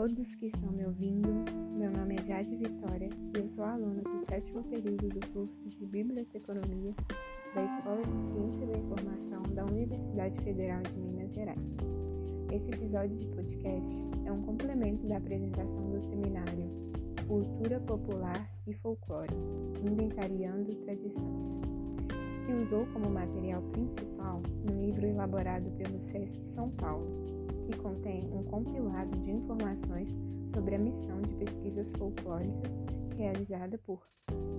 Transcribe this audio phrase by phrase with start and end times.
[0.00, 1.28] todos que estão me ouvindo.
[1.76, 5.84] Meu nome é Jade Vitória e eu sou aluna do sétimo período do curso de
[5.84, 6.94] Biblioteconomia
[7.54, 11.60] da Escola de Ciência da Informação da Universidade Federal de Minas Gerais.
[12.50, 13.94] Esse episódio de podcast
[14.24, 16.70] é um complemento da apresentação do seminário
[17.28, 19.36] Cultura Popular e Folclore,
[19.84, 21.60] Inventariando Tradições,
[22.46, 27.39] que usou como material principal um livro elaborado pelo SESC São Paulo
[27.70, 30.08] que contém um compilado de informações
[30.52, 32.72] sobre a missão de pesquisas folclóricas
[33.16, 34.00] realizada por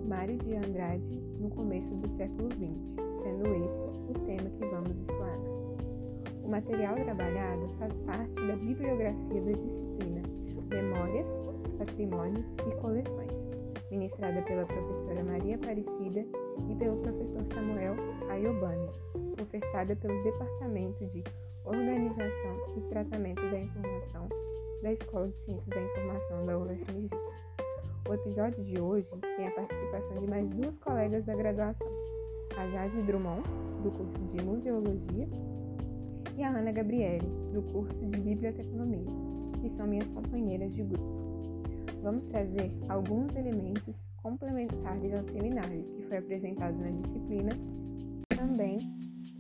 [0.08, 2.72] Mário de Andrade no começo do século XX,
[3.22, 5.40] sendo esse o tema que vamos explanar.
[6.44, 10.22] O material trabalhado faz parte da bibliografia da disciplina
[10.70, 11.28] Memórias,
[11.78, 13.34] Patrimônios e Coleções,
[13.90, 16.26] ministrada pela professora Maria Aparecida
[16.70, 17.96] e pelo professor Samuel
[18.30, 18.90] Ayobani,
[19.42, 21.24] ofertada pelo Departamento de
[21.66, 24.28] Organização e Tratamento da Informação
[24.82, 27.10] da Escola de Ciências da Informação da UFMG.
[28.10, 31.88] O episódio de hoje tem a participação de mais duas colegas da graduação,
[32.58, 33.44] a Jade Drummond,
[33.84, 35.28] do curso de Museologia,
[36.36, 39.06] e a Ana Gabriele, do curso de Biblioteconomia,
[39.62, 41.22] que são minhas companheiras de grupo.
[42.02, 47.52] Vamos trazer alguns elementos complementares ao seminário que foi apresentado na disciplina,
[48.36, 48.80] também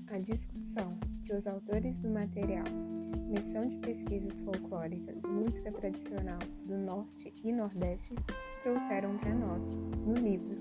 [0.08, 0.96] a discussão
[1.32, 2.66] que os autores do material
[3.30, 8.14] Missão de Pesquisas Folclóricas Música Tradicional do Norte e Nordeste
[8.62, 9.64] trouxeram para nós
[10.06, 10.60] no livro.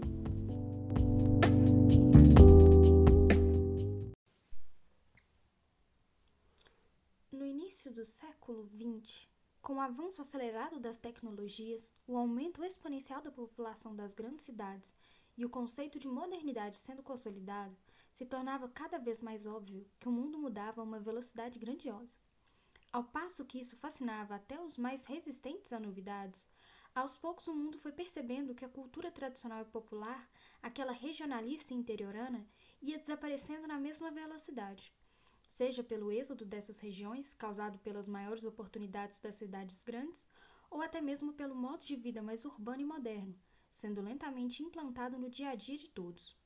[7.32, 9.28] No início do século XX,
[9.60, 14.94] com o avanço acelerado das tecnologias, o aumento exponencial da população das grandes cidades
[15.36, 17.76] e o conceito de modernidade sendo consolidado,
[18.12, 22.18] se tornava cada vez mais óbvio que o mundo mudava a uma velocidade grandiosa.
[22.92, 26.48] Ao passo que isso fascinava até os mais resistentes a novidades,
[26.92, 30.28] aos poucos o mundo foi percebendo que a cultura tradicional e popular,
[30.60, 32.44] aquela regionalista e interiorana,
[32.82, 34.92] ia desaparecendo na mesma velocidade.
[35.46, 40.26] Seja pelo êxodo dessas regiões, causado pelas maiores oportunidades das cidades grandes,
[40.68, 43.38] ou até mesmo pelo modo de vida mais urbano e moderno,
[43.70, 46.39] sendo lentamente implantado no dia a dia de todos.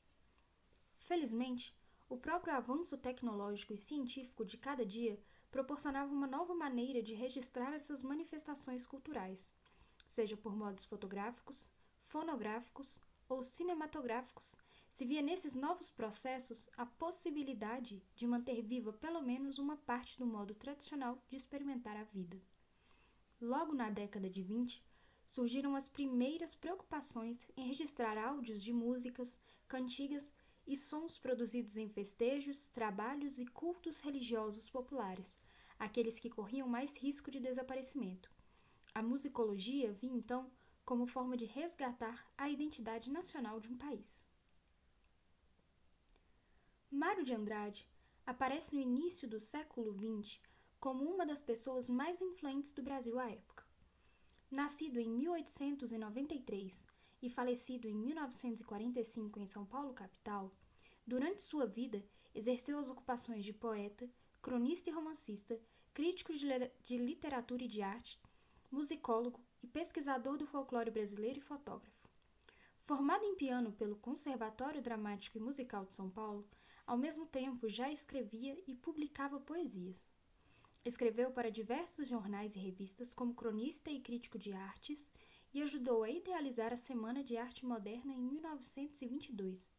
[1.04, 1.76] Felizmente,
[2.09, 5.20] o próprio avanço tecnológico e científico de cada dia
[5.50, 9.53] proporcionava uma nova maneira de registrar essas manifestações culturais,
[10.06, 11.70] seja por modos fotográficos,
[12.06, 14.56] fonográficos ou cinematográficos,
[14.88, 20.25] se via nesses novos processos a possibilidade de manter viva pelo menos uma parte do
[20.25, 22.41] modo tradicional de experimentar a vida.
[23.38, 24.82] Logo na década de 20,
[25.26, 29.38] surgiram as primeiras preocupações em registrar áudios de músicas,
[29.69, 30.32] cantigas
[30.66, 35.36] e sons produzidos em festejos, trabalhos e cultos religiosos populares,
[35.78, 38.30] aqueles que corriam mais risco de desaparecimento.
[38.94, 40.50] A musicologia vinha então
[40.84, 44.26] como forma de resgatar a identidade nacional de um país.
[46.91, 47.88] Mário de Andrade
[48.25, 50.41] aparece no início do século XX
[50.78, 53.64] como uma das pessoas mais influentes do Brasil à época.
[54.50, 56.94] Nascido em 1893
[57.25, 60.53] e falecido em 1945 em São Paulo, capital,
[61.07, 62.05] durante sua vida
[62.35, 64.07] exerceu as ocupações de poeta,
[64.43, 65.59] cronista e romancista,
[65.95, 68.21] crítico de literatura e de arte,
[68.71, 72.11] musicólogo e pesquisador do folclore brasileiro e fotógrafo.
[72.85, 76.47] Formado em piano pelo Conservatório Dramático e Musical de São Paulo,
[76.87, 80.05] ao mesmo tempo já escrevia e publicava poesias.
[80.85, 85.11] Escreveu para diversos jornais e revistas como cronista e crítico de artes
[85.54, 89.70] e ajudou a idealizar a Semana de Arte Moderna em 1922.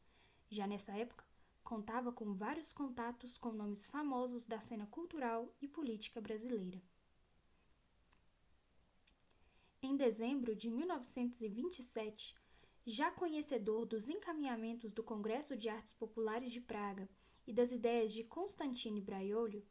[0.49, 1.25] Já nessa época,
[1.65, 6.81] contava com vários contatos com nomes famosos da cena cultural e política brasileira.
[9.81, 12.33] Em dezembro de 1927,
[12.85, 17.09] já conhecedor dos encaminhamentos do Congresso de Artes Populares de Praga
[17.45, 19.65] e das ideias de Constantino Braiolio,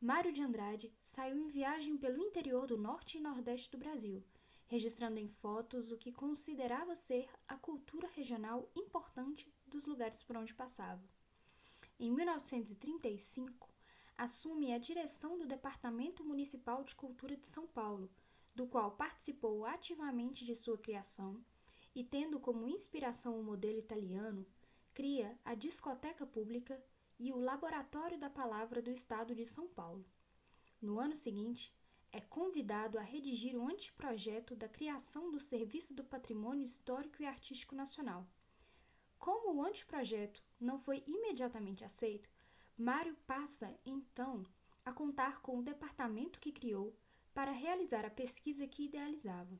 [0.00, 4.22] Mário de Andrade saiu em viagem pelo interior do norte e nordeste do Brasil,
[4.68, 10.54] registrando em fotos o que considerava ser a cultura regional importante dos lugares por onde
[10.54, 11.02] passava.
[11.98, 13.68] Em 1935,
[14.16, 18.10] assume a direção do Departamento Municipal de Cultura de São Paulo,
[18.54, 21.42] do qual participou ativamente de sua criação
[21.94, 24.46] e, tendo como inspiração o modelo italiano,
[24.92, 26.80] cria a Discoteca Pública
[27.18, 30.04] e o Laboratório da Palavra do Estado de São Paulo.
[30.80, 31.74] No ano seguinte,
[32.10, 37.74] é convidado a redigir o anteprojeto da criação do Serviço do Patrimônio Histórico e Artístico
[37.74, 38.26] Nacional.
[39.18, 42.28] Como o anteprojeto não foi imediatamente aceito,
[42.76, 44.44] Mário passa, então,
[44.84, 46.96] a contar com o departamento que criou
[47.34, 49.58] para realizar a pesquisa que idealizava.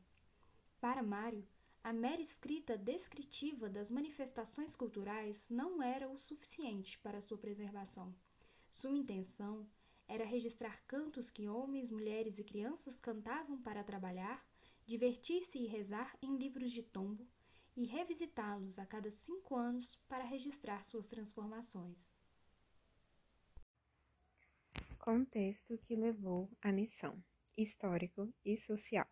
[0.81, 1.47] Para Mário,
[1.83, 8.15] a mera escrita descritiva das manifestações culturais não era o suficiente para sua preservação.
[8.71, 9.67] Sua intenção
[10.09, 14.43] era registrar cantos que homens, mulheres e crianças cantavam para trabalhar,
[14.87, 17.29] divertir-se e rezar em livros de tombo
[17.77, 22.11] e revisitá-los a cada cinco anos para registrar suas transformações.
[24.99, 27.23] Contexto que levou à missão
[27.57, 29.07] histórico e social.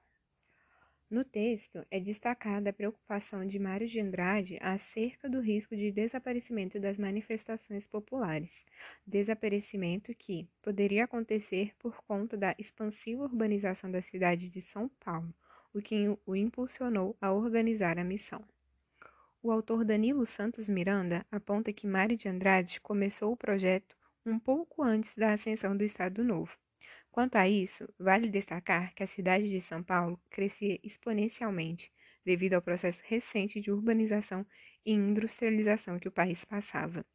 [1.08, 6.80] No texto é destacada a preocupação de Mário de Andrade acerca do risco de desaparecimento
[6.80, 8.50] das manifestações populares,
[9.06, 15.32] desaparecimento que poderia acontecer por conta da expansiva urbanização da cidade de São Paulo,
[15.72, 18.42] o que o impulsionou a organizar a missão.
[19.40, 24.82] O autor Danilo Santos Miranda aponta que Mário de Andrade começou o projeto um pouco
[24.82, 26.58] antes da ascensão do Estado Novo
[27.16, 31.90] Quanto a isso, vale destacar que a cidade de São Paulo crescia exponencialmente
[32.22, 34.44] devido ao processo recente de urbanização
[34.84, 37.06] e industrialização que o país passava.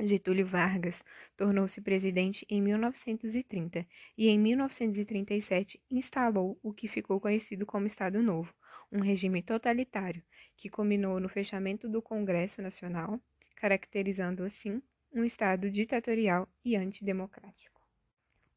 [0.00, 1.02] Getúlio Vargas
[1.36, 3.84] tornou-se presidente em 1930
[4.16, 8.54] e, em 1937, instalou o que ficou conhecido como Estado Novo,
[8.92, 10.22] um regime totalitário
[10.56, 13.20] que culminou no fechamento do Congresso Nacional,
[13.56, 14.80] caracterizando assim
[15.12, 17.73] um Estado ditatorial e antidemocrático.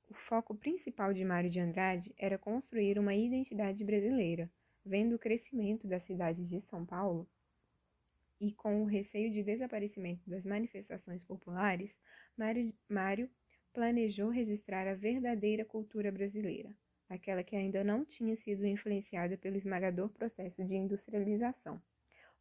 [0.09, 4.49] O foco principal de Mário de Andrade era construir uma identidade brasileira,
[4.85, 7.27] vendo o crescimento da cidade de São Paulo
[8.39, 11.91] e com o receio de desaparecimento das manifestações populares,
[12.37, 13.29] Mário, Mário
[13.73, 16.69] planejou registrar a verdadeira cultura brasileira,
[17.09, 21.81] aquela que ainda não tinha sido influenciada pelo esmagador processo de industrialização.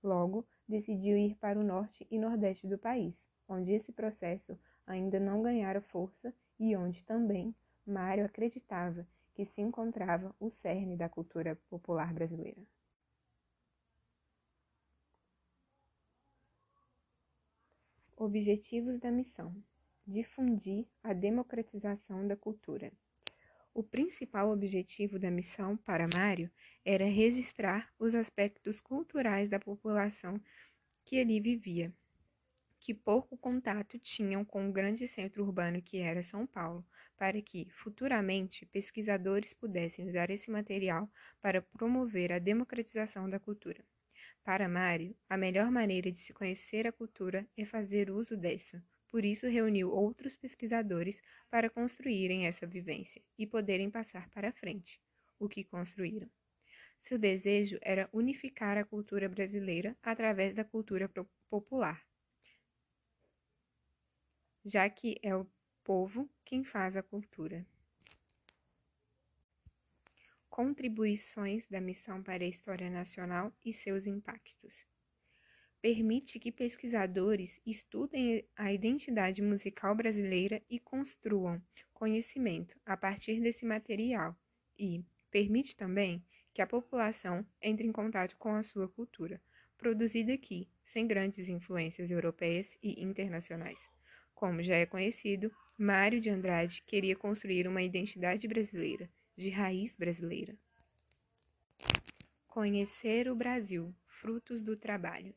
[0.03, 5.43] Logo, decidiu ir para o norte e nordeste do país, onde esse processo ainda não
[5.43, 7.55] ganhara força e onde também
[7.87, 12.63] Mário acreditava que se encontrava o cerne da cultura popular brasileira.
[18.17, 19.55] Objetivos da missão:
[20.07, 22.91] difundir a democratização da cultura.
[23.75, 26.51] O principal objetivo da missão para Mário
[26.83, 30.41] era registrar os aspectos culturais da população
[31.05, 31.93] que ali vivia,
[32.87, 36.87] que pouco contato tinham com o grande centro urbano que era São Paulo,
[37.17, 41.11] para que, futuramente, pesquisadores pudessem usar esse material
[41.43, 43.85] para promover a democratização da cultura.
[44.45, 48.81] Para Mário, a melhor maneira de se conhecer a cultura é fazer uso dessa.
[49.09, 55.01] Por isso, reuniu outros pesquisadores para construírem essa vivência e poderem passar para frente
[55.41, 56.31] o que construíram.
[57.01, 61.11] Seu desejo era unificar a cultura brasileira através da cultura
[61.51, 62.01] popular,
[64.67, 65.47] já que é o
[65.85, 67.65] povo quem faz a cultura.
[70.51, 74.85] Contribuições da missão para a história nacional e seus impactos.
[75.81, 81.63] Permite que pesquisadores estudem a identidade musical brasileira e construam
[81.95, 84.37] conhecimento a partir desse material
[84.77, 89.41] e permite também que a população entre em contato com a sua cultura,
[89.79, 93.96] produzida aqui, sem grandes influências europeias e internacionais.
[94.37, 100.55] Como já é conhecido, Mário de Andrade queria construir uma identidade brasileira, de raiz brasileira.
[102.47, 105.35] Conhecer o Brasil, frutos do trabalho.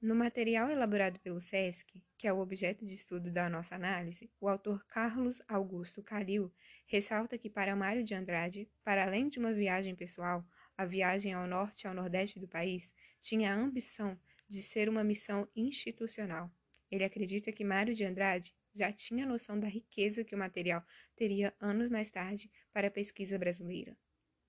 [0.00, 4.48] No material elaborado pelo SESC, que é o objeto de estudo da nossa análise, o
[4.48, 6.52] autor Carlos Augusto Calil
[6.86, 10.46] ressalta que para Mário de Andrade, para além de uma viagem pessoal,
[10.78, 14.16] a viagem ao norte e ao nordeste do país tinha a ambição
[14.48, 16.48] de ser uma missão institucional
[16.92, 20.84] ele acredita que Mário de Andrade já tinha noção da riqueza que o material
[21.16, 23.96] teria anos mais tarde para a pesquisa brasileira.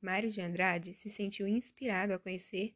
[0.01, 2.75] Mário de Andrade se sentiu inspirado a conhecer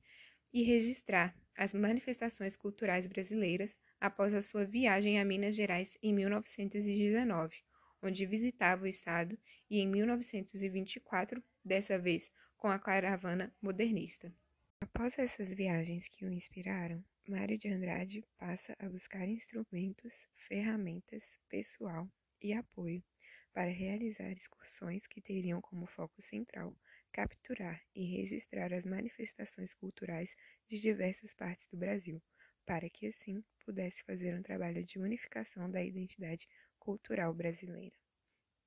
[0.53, 7.57] e registrar as manifestações culturais brasileiras após a sua viagem a Minas Gerais em 1919,
[8.01, 9.37] onde visitava o estado,
[9.69, 14.33] e em 1924, dessa vez com a caravana modernista.
[14.79, 22.09] Após essas viagens que o inspiraram, Mário de Andrade passa a buscar instrumentos, ferramentas, pessoal
[22.41, 23.03] e apoio
[23.51, 26.73] para realizar excursões que teriam como foco central
[27.11, 30.33] capturar e registrar as manifestações culturais
[30.69, 32.23] de diversas partes do Brasil,
[32.65, 36.47] para que assim pudesse fazer um trabalho de unificação da identidade
[36.79, 37.95] cultural brasileira.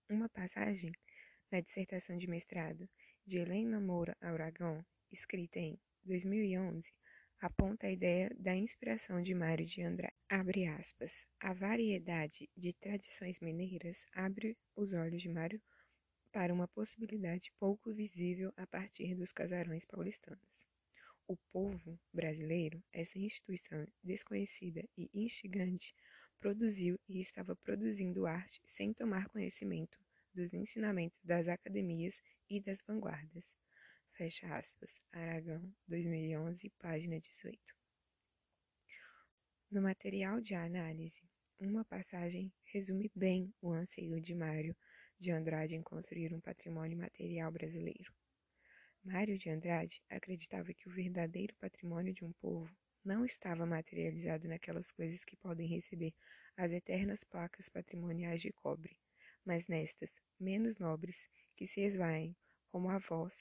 [0.07, 0.93] Uma passagem
[1.51, 2.87] na dissertação de mestrado
[3.27, 6.93] de Helena Moura Aragão, escrita em 2011,
[7.41, 10.15] aponta a ideia da inspiração de Mário de Andrade.
[10.29, 11.27] Abre aspas.
[11.41, 15.61] A variedade de tradições mineiras abre os olhos de Mário
[16.31, 20.67] para uma possibilidade pouco visível a partir dos casarões paulistanos.
[21.27, 25.95] O povo brasileiro, essa instituição desconhecida e instigante,
[26.39, 29.99] produziu e estava produzindo arte sem tomar conhecimento
[30.35, 33.60] dos ensinamentos das academias e das vanguardas.
[34.21, 34.93] Fecha aspas.
[35.13, 37.59] Aragão, 2011, página 18.
[39.71, 41.23] No material de análise,
[41.59, 44.77] uma passagem resume bem o anseio de Mário
[45.19, 48.13] de Andrade em construir um patrimônio material brasileiro.
[49.03, 52.71] Mário de Andrade acreditava que o verdadeiro patrimônio de um povo
[53.03, 56.13] não estava materializado naquelas coisas que podem receber
[56.59, 58.99] as eternas placas patrimoniais de cobre,
[59.47, 62.37] mas nestas, menos nobres, que se esvaem,
[62.71, 63.35] como a voz,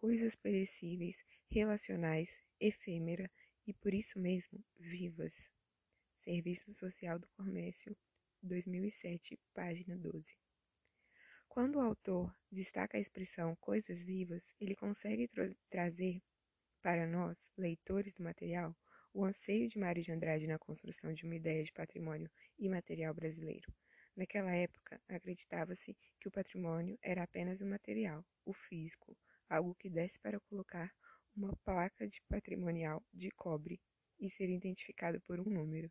[0.00, 3.30] coisas perecíveis, relacionais, efêmera
[3.66, 5.50] e por isso mesmo vivas.
[6.16, 7.94] Serviço Social do Comércio,
[8.42, 10.34] 2007, página 12.
[11.48, 16.22] Quando o autor destaca a expressão coisas vivas, ele consegue tra trazer
[16.80, 18.74] para nós, leitores do material,
[19.12, 23.70] o anseio de Mário de Andrade na construção de uma ideia de patrimônio imaterial brasileiro.
[24.16, 29.14] Naquela época, acreditava-se que o patrimônio era apenas um material, o físico,
[29.50, 30.90] algo que desse para colocar
[31.36, 33.80] uma placa de patrimonial de cobre
[34.18, 35.90] e ser identificado por um número.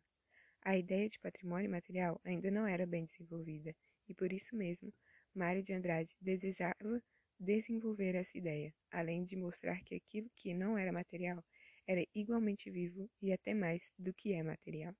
[0.62, 3.74] A ideia de patrimônio material ainda não era bem desenvolvida,
[4.08, 4.92] e por isso mesmo
[5.34, 7.02] Mário de Andrade desejava
[7.38, 11.42] desenvolver essa ideia, além de mostrar que aquilo que não era material
[11.86, 14.94] era igualmente vivo e até mais do que é material.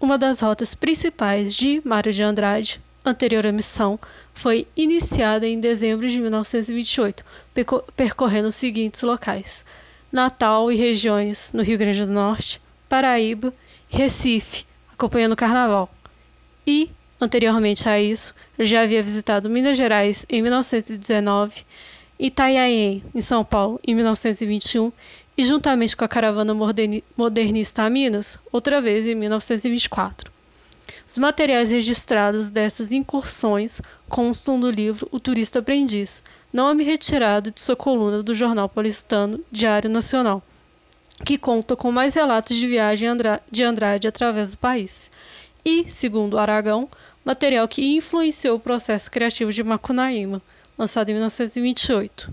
[0.00, 3.98] Uma das rotas principais de Mário de Andrade, anterior à missão,
[4.32, 7.24] foi iniciada em dezembro de 1928,
[7.96, 9.64] percorrendo os seguintes locais:
[10.10, 13.52] Natal e regiões no Rio Grande do Norte, Paraíba
[13.88, 15.92] Recife, acompanhando o carnaval
[16.66, 21.64] e, anteriormente a isso, já havia visitado Minas Gerais em 1919,
[22.18, 24.92] Itanhaém, em São Paulo, em 1921
[25.36, 26.54] e, juntamente com a caravana
[27.16, 30.33] modernista a Minas, outra vez em 1924.
[31.06, 36.22] Os materiais registrados dessas incursões constam do livro O Turista Aprendiz,
[36.52, 40.42] nome retirado de sua coluna do jornal paulistano Diário Nacional,
[41.24, 43.08] que conta com mais relatos de viagem
[43.50, 45.10] de Andrade através do país
[45.64, 46.88] e, segundo Aragão,
[47.24, 50.42] material que influenciou o processo criativo de Macunaíma,
[50.76, 52.32] lançado em 1928.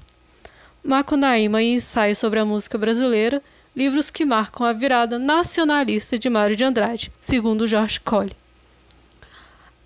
[0.83, 3.41] Macunaíma e Ensaio sobre a Música Brasileira,
[3.75, 8.40] livros que marcam a virada nacionalista de Mário de Andrade, segundo Jorge Colli.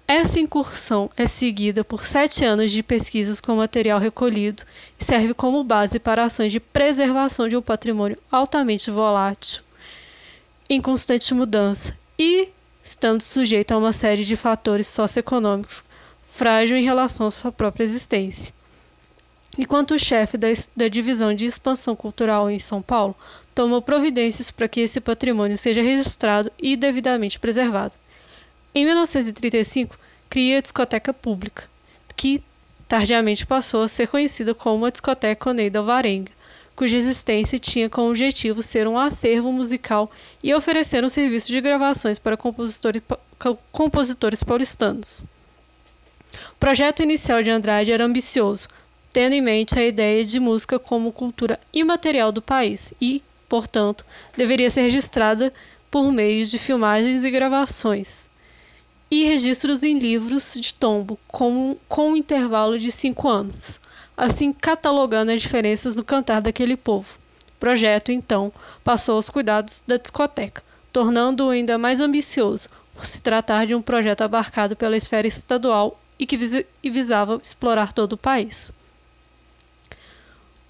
[0.08, 4.62] Essa incursão é seguida por sete anos de pesquisas com material recolhido
[5.00, 9.64] e serve como base para ações de preservação de um patrimônio altamente volátil,
[10.70, 12.50] em constante mudança e
[12.84, 15.84] estando sujeito a uma série de fatores socioeconômicos
[16.28, 18.54] frágil em relação à sua própria existência.
[19.58, 23.16] Enquanto o chefe da, da divisão de expansão cultural em São Paulo
[23.56, 27.98] tomou providências para que esse patrimônio seja registrado e devidamente preservado.
[28.78, 29.98] Em 1935,
[30.30, 31.64] cria a discoteca pública,
[32.14, 32.44] que
[32.90, 36.34] tardiamente passou a ser conhecida como a discoteca Oneida Alvarenga,
[36.76, 40.12] cuja existência tinha como objetivo ser um acervo musical
[40.44, 43.02] e oferecer um serviço de gravações para compositores,
[43.72, 45.24] compositores paulistanos.
[46.52, 48.68] O projeto inicial de Andrade era ambicioso,
[49.14, 54.06] tendo em mente a ideia de música como cultura imaterial do país e, portanto,
[54.36, 55.54] deveria ser registrada
[55.90, 58.30] por meio de filmagens e gravações
[59.10, 63.80] e registros em livros de tombo com, com um intervalo de cinco anos
[64.18, 67.20] assim catalogando as diferenças no cantar daquele povo.
[67.50, 68.52] O projeto, então,
[68.84, 74.22] passou aos cuidados da discoteca, tornando-o ainda mais ambicioso, por se tratar de um projeto
[74.22, 78.72] abarcado pela esfera estadual e que vis visava explorar todo o país.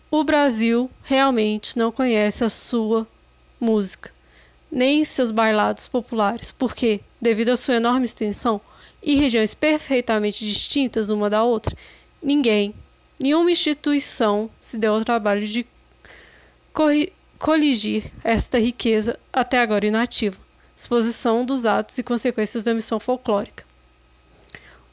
[0.09, 3.05] O Brasil realmente não conhece a sua
[3.59, 4.11] música,
[4.71, 8.61] nem seus bailados populares, porque, devido à sua enorme extensão
[9.01, 11.75] e regiões perfeitamente distintas uma da outra,
[12.21, 12.73] ninguém,
[13.19, 15.65] Nenhuma instituição se deu ao trabalho de
[17.39, 20.37] coligir esta riqueza até agora inativa,
[20.75, 23.63] exposição dos atos e consequências da missão folclórica.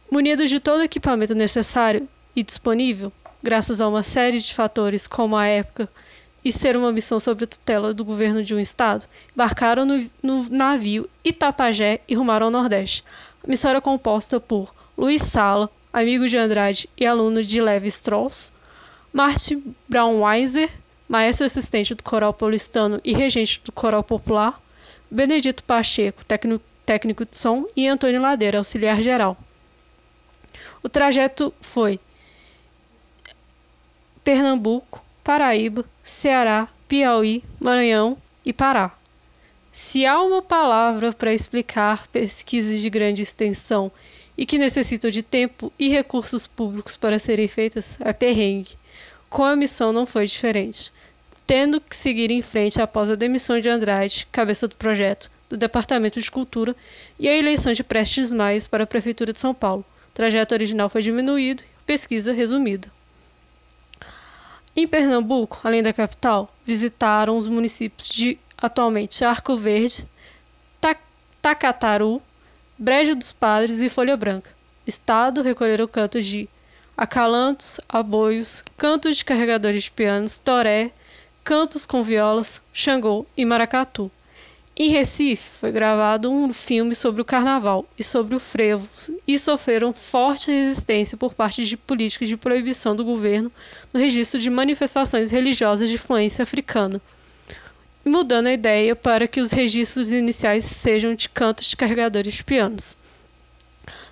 [0.08, 3.12] Munidos de todo o equipamento necessário e disponível,
[3.42, 5.88] graças a uma série de fatores como a época
[6.44, 11.08] e ser uma missão sob tutela do governo de um estado, embarcaram no, no navio
[11.25, 13.04] Itapajé e rumaram ao Nordeste.
[13.44, 18.52] A missão era composta por Luiz Sala, amigo de Andrade e aluno de Levi Strauss,
[19.12, 20.70] Martin Braunweiser,
[21.08, 24.61] maestro assistente do coral paulistano e regente do coral popular,
[25.11, 29.37] Benedito Pacheco, técnico, técnico de som, e Antônio Ladeira, auxiliar geral.
[30.82, 32.00] O trajeto foi
[34.25, 38.93] Pernambuco, Paraíba, Ceará, Piauí, Maranhão e Pará.
[39.71, 43.91] Se há uma palavra para explicar pesquisas de grande extensão
[44.37, 48.76] e que necessitam de tempo e recursos públicos para serem feitas, é perrengue.
[49.31, 50.93] Com a missão não foi diferente.
[51.47, 56.21] Tendo que seguir em frente após a demissão de Andrade, cabeça do projeto, do Departamento
[56.21, 56.75] de Cultura,
[57.19, 59.85] e a eleição de Prestes Maia para a Prefeitura de São Paulo.
[60.09, 62.91] O trajeto original foi diminuído, pesquisa resumida.
[64.75, 70.09] Em Pernambuco, além da capital, visitaram os municípios de atualmente Arco Verde,
[71.43, 72.23] Tacataru,
[72.79, 74.55] Brejo dos Padres e Folha Branca.
[74.87, 76.49] Estado recolheram cantos de
[76.97, 80.91] acalantos, aboios, cantos de carregadores de pianos, toré,
[81.45, 84.11] cantos com violas, xangô e maracatu.
[84.84, 88.88] Em Recife, foi gravado um filme sobre o carnaval e sobre o frevo
[89.28, 93.48] e sofreram forte resistência por parte de políticas de proibição do governo
[93.94, 97.00] no registro de manifestações religiosas de influência africana,
[98.04, 102.96] mudando a ideia para que os registros iniciais sejam de cantos de carregadores de pianos.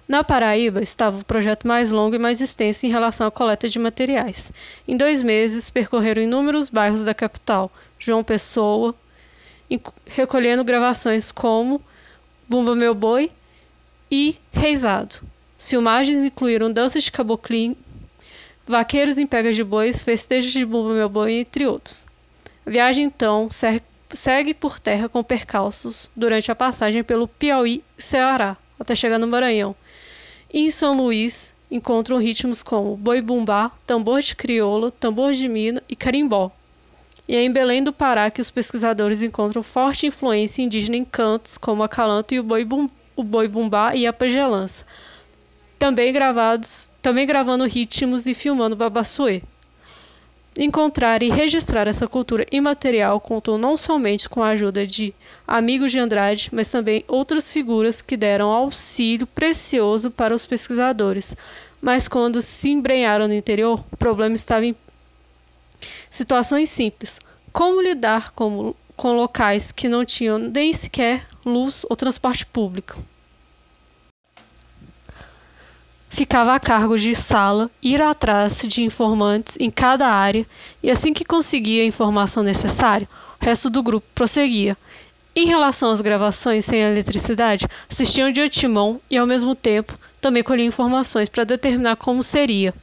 [0.06, 3.78] Na Paraíba estava o projeto mais longo e mais extenso em relação à coleta de
[3.80, 4.52] materiais.
[4.86, 8.94] Em dois meses, percorreram inúmeros bairros da capital, João Pessoa,
[10.06, 11.82] recolhendo gravações como
[12.48, 13.30] Bumba Meu Boi
[14.10, 15.16] e Reisado.
[15.58, 17.76] Filmagens incluíram danças de caboclim,
[18.66, 22.06] vaqueiros em pegas de bois, festejos de Bumba Meu Boi, entre outros.
[22.66, 23.48] A viagem, então,
[24.10, 29.26] segue por terra com percalços durante a passagem pelo Piauí e Ceará, até chegar no
[29.26, 29.76] Maranhão.
[30.52, 35.80] E em São Luís, encontram ritmos como boi bumbá, tambor de crioula, tambor de mina
[35.88, 36.50] e carimbó,
[37.30, 41.56] e é em Belém do Pará que os pesquisadores encontram forte influência indígena em cantos
[41.56, 44.84] como a calanto e o boi, bum, o boi bumbá e a pagelança,
[45.78, 49.42] também gravados, também gravando ritmos e filmando babassuê.
[50.58, 55.14] Encontrar e registrar essa cultura imaterial contou não somente com a ajuda de
[55.46, 61.36] amigos de Andrade, mas também outras figuras que deram auxílio precioso para os pesquisadores.
[61.80, 64.74] Mas quando se embrenharam no interior, o problema estava em
[66.08, 67.18] Situações simples.
[67.52, 73.02] Como lidar com, com locais que não tinham nem sequer luz ou transporte público?
[76.08, 80.44] Ficava a cargo de Sala ir atrás de informantes em cada área
[80.82, 83.08] e assim que conseguia a informação necessária,
[83.40, 84.76] o resto do grupo prosseguia.
[85.34, 90.66] Em relação às gravações sem eletricidade, assistiam de otimão e, ao mesmo tempo, também colhiam
[90.66, 92.74] informações para determinar como seria.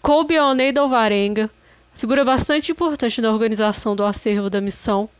[0.00, 1.50] Coube a Oneida Alvarenga
[1.98, 5.10] figura bastante importante na organização do acervo da missão.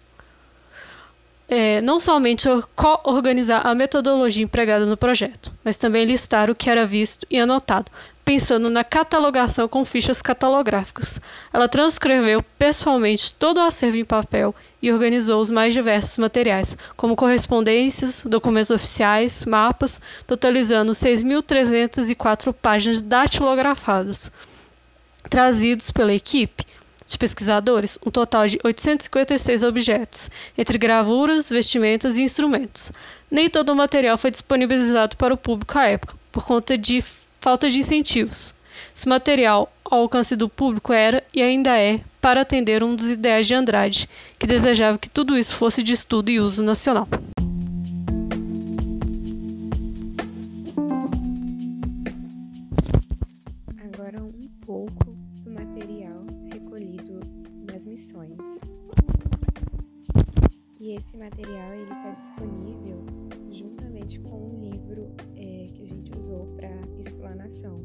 [1.48, 6.86] É, não somente co-organizar a metodologia empregada no projeto, mas também listar o que era
[6.86, 7.90] visto e anotado,
[8.24, 11.20] pensando na catalogação com fichas catalográficas.
[11.52, 17.16] Ela transcreveu pessoalmente todo o acervo em papel e organizou os mais diversos materiais, como
[17.16, 24.30] correspondências, documentos oficiais, mapas, totalizando 6.304 páginas datilografadas
[25.28, 26.64] trazidos pela equipe
[27.06, 32.92] de pesquisadores um total de 856 objetos, entre gravuras, vestimentas e instrumentos.
[33.30, 37.02] Nem todo o material foi disponibilizado para o público à época, por conta de
[37.40, 38.54] falta de incentivos.
[38.94, 43.46] Esse material ao alcance do público era e ainda é para atender um dos ideais
[43.46, 47.08] de Andrade, que desejava que tudo isso fosse de estudo e uso nacional.
[60.92, 63.05] Esse material ele está disponível
[63.51, 67.81] juntamente com o livro é, que a gente usou para explanação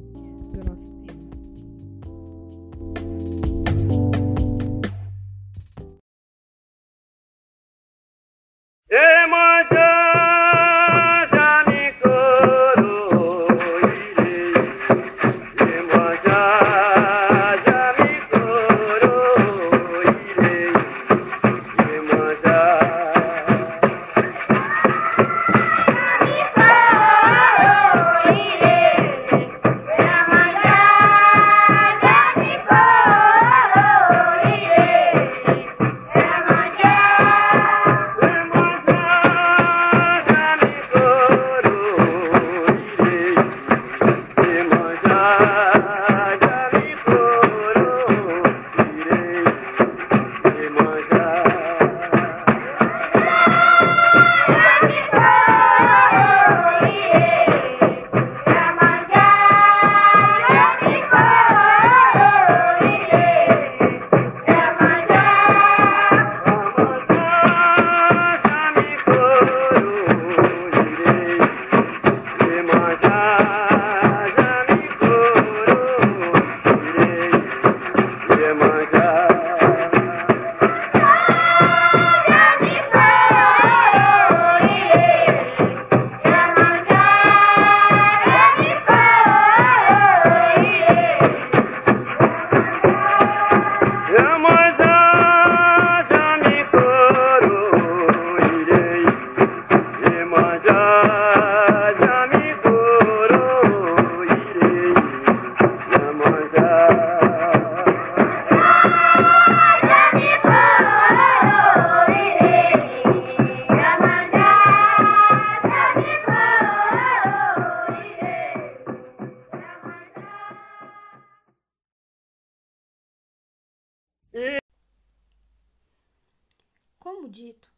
[127.04, 127.70] Como dito,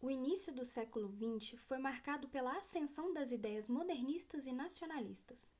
[0.00, 5.52] o início do século XX foi marcado pela ascensão das ideias modernistas e nacionalistas.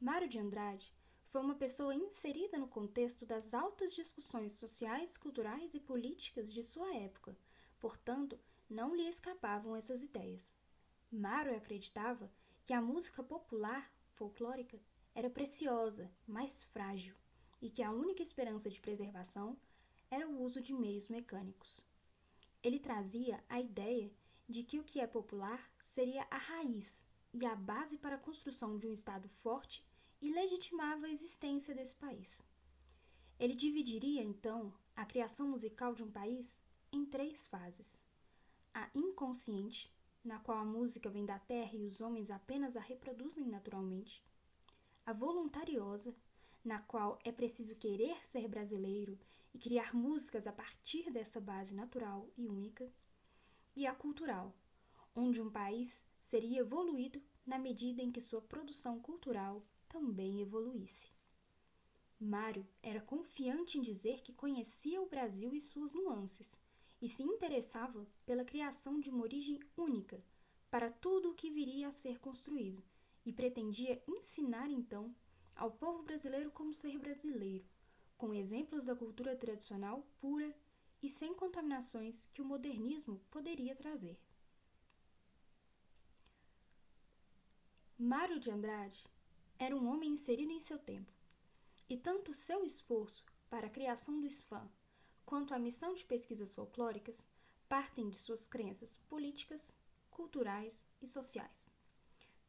[0.00, 0.94] Mário de Andrade
[1.24, 6.94] foi uma pessoa inserida no contexto das altas discussões sociais, culturais e políticas de sua
[6.94, 7.36] época,
[7.80, 8.38] portanto,
[8.70, 10.54] não lhe escapavam essas ideias.
[11.10, 12.30] Mário acreditava
[12.64, 14.80] que a música popular, folclórica,
[15.16, 17.16] era preciosa, mas frágil,
[17.60, 19.58] e que a única esperança de preservação
[20.08, 21.84] era o uso de meios mecânicos.
[22.62, 24.10] Ele trazia a ideia
[24.48, 28.78] de que o que é popular seria a raiz e a base para a construção
[28.78, 29.84] de um Estado forte
[30.20, 32.44] e legitimava a existência desse país.
[33.38, 36.58] Ele dividiria, então, a criação musical de um país
[36.92, 38.00] em três fases:
[38.72, 43.44] a inconsciente, na qual a música vem da terra e os homens apenas a reproduzem
[43.44, 44.22] naturalmente,
[45.04, 46.14] a voluntariosa,
[46.64, 49.18] na qual é preciso querer ser brasileiro
[49.54, 52.90] e criar músicas a partir dessa base natural e única,
[53.74, 54.54] e a cultural,
[55.14, 61.08] onde um país seria evoluído na medida em que sua produção cultural também evoluísse.
[62.18, 66.56] Mário era confiante em dizer que conhecia o Brasil e suas nuances,
[67.00, 70.24] e se interessava pela criação de uma origem única
[70.70, 72.82] para tudo o que viria a ser construído,
[73.26, 75.14] e pretendia ensinar então
[75.54, 77.64] ao povo brasileiro como ser brasileiro,
[78.22, 80.54] com exemplos da cultura tradicional pura
[81.02, 84.16] e sem contaminações que o modernismo poderia trazer.
[87.98, 89.04] Mário de Andrade
[89.58, 91.12] era um homem inserido em seu tempo,
[91.88, 94.70] e tanto seu esforço para a criação do SFAM
[95.26, 97.26] quanto a missão de pesquisas folclóricas
[97.68, 99.74] partem de suas crenças políticas,
[100.12, 101.68] culturais e sociais.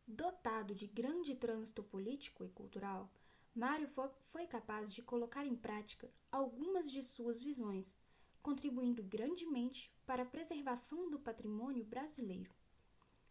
[0.05, 3.12] Dotado de grande trânsito político e cultural,
[3.55, 3.87] Mário
[4.31, 7.99] foi capaz de colocar em prática algumas de suas visões,
[8.41, 12.51] contribuindo grandemente para a preservação do patrimônio brasileiro.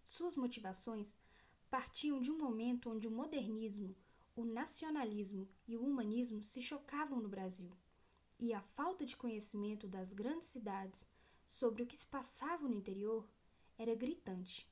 [0.00, 1.16] Suas motivações
[1.68, 3.96] partiam de um momento onde o modernismo,
[4.36, 7.72] o nacionalismo e o humanismo se chocavam no Brasil,
[8.38, 11.04] e a falta de conhecimento das grandes cidades
[11.44, 13.28] sobre o que se passava no interior
[13.76, 14.70] era gritante.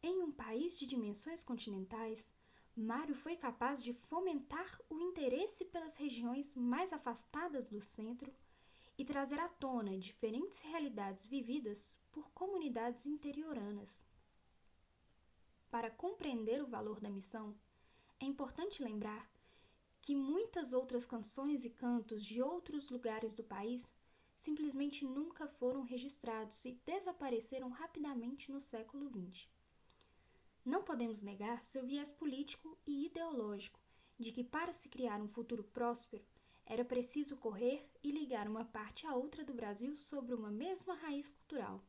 [0.00, 2.30] Em um país de dimensões continentais,
[2.76, 8.34] Mário foi capaz de fomentar o interesse pelas regiões mais afastadas do centro
[8.98, 14.04] e trazer à tona diferentes realidades vividas por comunidades interioranas.
[15.70, 17.56] Para compreender o valor da missão,
[18.18, 19.28] é importante lembrar
[20.00, 23.94] que muitas outras canções e cantos de outros lugares do país
[24.36, 29.53] simplesmente nunca foram registrados e desapareceram rapidamente no século XX.
[30.64, 33.78] Não podemos negar seu viés político e ideológico
[34.18, 36.24] de que para se criar um futuro próspero
[36.64, 41.30] era preciso correr e ligar uma parte à outra do Brasil sobre uma mesma raiz
[41.30, 41.84] cultural.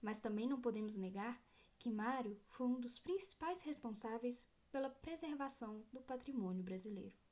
[0.00, 1.38] Mas também não podemos negar
[1.78, 7.25] que Mário foi um dos principais responsáveis pela preservação do patrimônio brasileiro.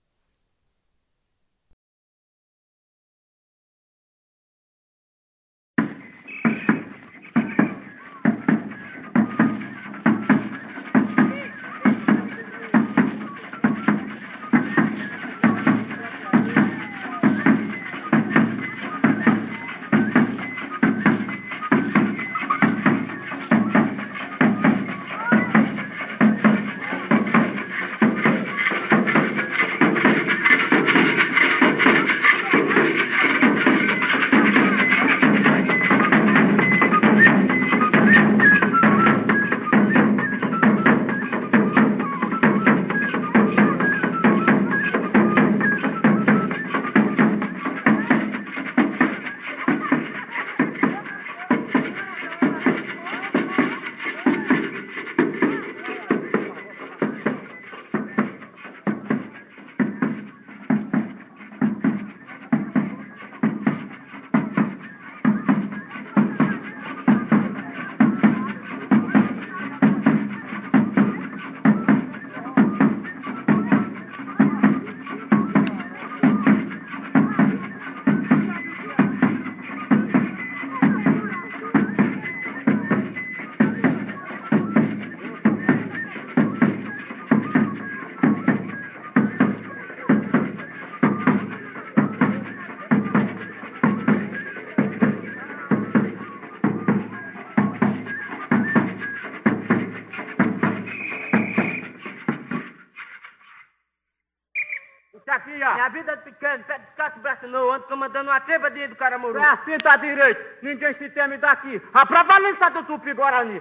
[105.84, 109.38] Minha vida é pequena, pé descalço, braço no, ando comandando uma dentro do Caramuru.
[109.38, 110.40] É assim, tá direito.
[110.62, 111.82] Ninguém se teme daqui.
[111.92, 113.60] A prevalência do Tupi-Guarani.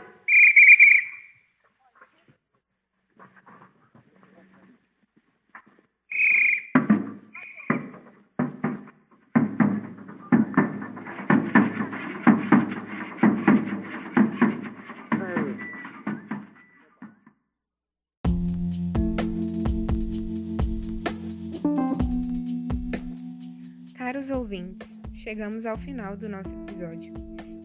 [24.23, 27.13] Caros ouvintes, chegamos ao final do nosso episódio.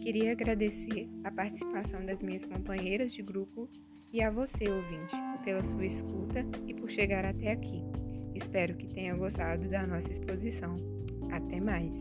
[0.00, 3.68] Queria agradecer a participação das minhas companheiras de grupo
[4.12, 7.80] e a você, ouvinte, pela sua escuta e por chegar até aqui.
[8.34, 10.74] Espero que tenha gostado da nossa exposição.
[11.30, 11.96] Até mais!